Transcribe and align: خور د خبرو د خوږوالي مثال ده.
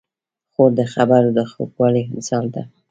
خور 0.53 0.71
د 0.79 0.81
خبرو 0.93 1.29
د 1.37 1.39
خوږوالي 1.51 2.03
مثال 2.15 2.45
ده. 2.55 2.63